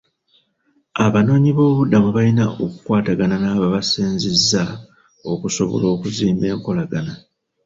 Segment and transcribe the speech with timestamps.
[1.05, 4.63] Abanoonyiboobubudamu bayina okukwatagaana n'ababasenzezza
[5.31, 7.13] okusobola okuzimba ekolagana.